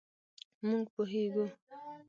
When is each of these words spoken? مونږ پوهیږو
مونږ 0.65 0.83
پوهیږو 0.93 1.45